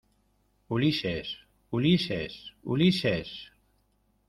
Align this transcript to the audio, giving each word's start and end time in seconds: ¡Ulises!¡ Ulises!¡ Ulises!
¡Ulises!¡ 0.77 1.37
Ulises!¡ 1.77 2.33
Ulises! 2.73 3.51